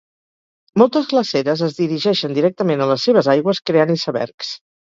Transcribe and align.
Moltes 0.81 1.09
glaceres 1.11 1.61
es 1.69 1.77
dirigeixen 1.81 2.35
directament 2.39 2.81
a 2.87 2.91
les 2.93 3.07
seves 3.09 3.33
aigües 3.37 3.63
creant 3.73 3.97
icebergs. 3.99 4.55